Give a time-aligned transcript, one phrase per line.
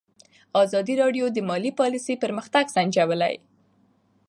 [0.63, 3.35] ازادي راډیو د مالي پالیسي پرمختګ سنجولی.